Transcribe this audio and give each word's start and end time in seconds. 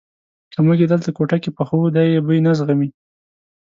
که 0.51 0.59
موږ 0.65 0.77
یې 0.81 0.87
دلته 0.93 1.09
کوټه 1.17 1.37
کې 1.43 1.49
پخو 1.57 1.79
دی 1.95 2.05
یې 2.13 2.19
بوی 2.25 2.39
نه 2.45 2.51
زغمي. 2.59 2.89